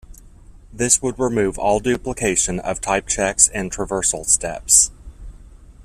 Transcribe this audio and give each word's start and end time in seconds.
This 0.73 0.99
would 1.03 1.19
remove 1.19 1.59
all 1.59 1.79
duplication 1.79 2.59
of 2.59 2.81
type 2.81 3.05
checks 3.05 3.47
and 3.49 3.71
traversal 3.71 4.25
steps. 4.25 4.89